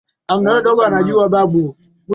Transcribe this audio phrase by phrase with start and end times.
[0.27, 1.75] aliweka bayana mambo ya mgahawa huo